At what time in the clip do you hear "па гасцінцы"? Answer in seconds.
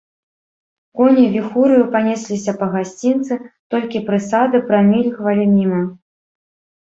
2.61-3.37